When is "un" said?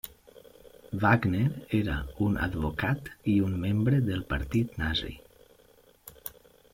2.27-2.39, 3.49-3.53